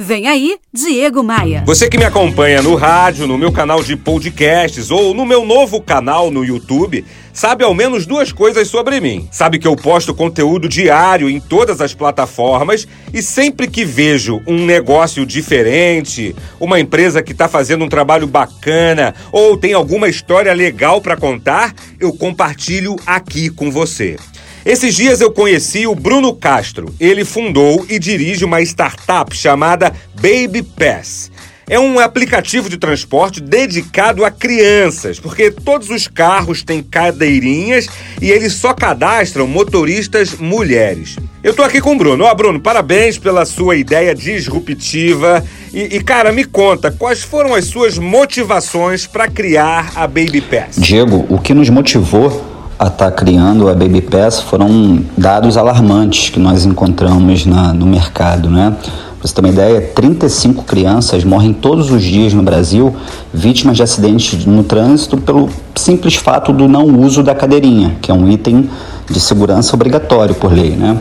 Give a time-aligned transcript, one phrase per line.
[0.00, 1.64] Vem aí, Diego Maia.
[1.66, 5.82] Você que me acompanha no rádio, no meu canal de podcasts ou no meu novo
[5.82, 9.28] canal no YouTube, sabe ao menos duas coisas sobre mim.
[9.32, 14.64] Sabe que eu posto conteúdo diário em todas as plataformas e sempre que vejo um
[14.64, 21.00] negócio diferente, uma empresa que está fazendo um trabalho bacana ou tem alguma história legal
[21.00, 24.16] para contar, eu compartilho aqui com você.
[24.64, 26.94] Esses dias eu conheci o Bruno Castro.
[26.98, 31.30] Ele fundou e dirige uma startup chamada Baby Pass.
[31.70, 37.86] É um aplicativo de transporte dedicado a crianças, porque todos os carros têm cadeirinhas
[38.22, 41.16] e eles só cadastram motoristas mulheres.
[41.44, 42.24] Eu tô aqui com o Bruno.
[42.24, 45.44] Ó, Bruno, parabéns pela sua ideia disruptiva.
[45.72, 50.76] E, e cara, me conta, quais foram as suas motivações para criar a Baby Pass?
[50.78, 56.30] Diego, o que nos motivou a estar tá criando a Baby Pass foram dados alarmantes
[56.30, 58.76] que nós encontramos na, no mercado, né?
[59.18, 62.94] Para você ter uma ideia, 35 crianças morrem todos os dias no Brasil
[63.34, 68.14] vítimas de acidentes no trânsito pelo simples fato do não uso da cadeirinha, que é
[68.14, 68.70] um item
[69.10, 70.96] de segurança obrigatório por lei, né?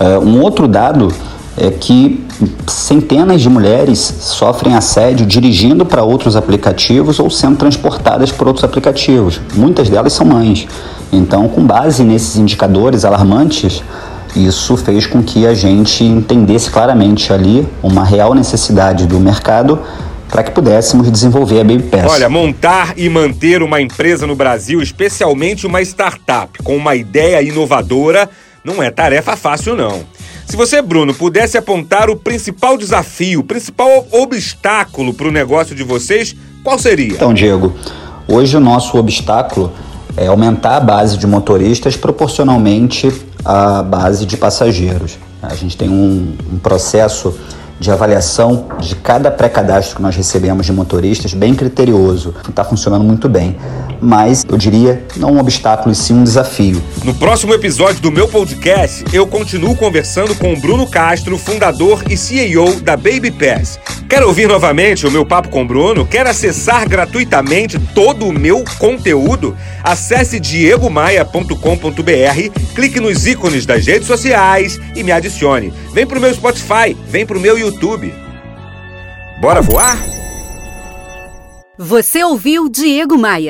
[0.00, 1.12] Uh, um outro dado
[1.56, 2.24] é que
[2.66, 9.40] centenas de mulheres sofrem assédio dirigindo para outros aplicativos ou sendo transportadas por outros aplicativos.
[9.54, 10.66] Muitas delas são mães.
[11.12, 13.82] Então, com base nesses indicadores alarmantes,
[14.34, 19.80] isso fez com que a gente entendesse claramente ali uma real necessidade do mercado
[20.28, 22.06] para que pudéssemos desenvolver a Baby Pass.
[22.08, 28.30] Olha, montar e manter uma empresa no Brasil, especialmente uma startup com uma ideia inovadora,
[28.62, 30.04] não é tarefa fácil não.
[30.50, 35.84] Se você, Bruno, pudesse apontar o principal desafio, o principal obstáculo para o negócio de
[35.84, 36.34] vocês,
[36.64, 37.12] qual seria?
[37.12, 37.72] Então, Diego,
[38.26, 39.72] hoje o nosso obstáculo
[40.16, 43.12] é aumentar a base de motoristas proporcionalmente
[43.44, 45.18] à base de passageiros.
[45.40, 47.32] A gente tem um, um processo
[47.78, 52.34] de avaliação de cada pré-cadastro que nós recebemos de motoristas bem criterioso.
[52.48, 53.56] Está funcionando muito bem
[54.00, 56.82] mas eu diria não um obstáculo e sim um desafio.
[57.04, 62.16] No próximo episódio do meu podcast, eu continuo conversando com o Bruno Castro, fundador e
[62.16, 63.78] CEO da Baby Pass.
[64.08, 66.04] Quer ouvir novamente o meu papo com o Bruno?
[66.06, 69.56] Quer acessar gratuitamente todo o meu conteúdo?
[69.84, 71.54] Acesse diegomaia.com.br,
[72.74, 75.72] clique nos ícones das redes sociais e me adicione.
[75.92, 78.12] Vem pro meu Spotify, vem pro meu YouTube.
[79.40, 79.96] Bora voar?
[81.82, 83.48] Você ouviu Diego Maia.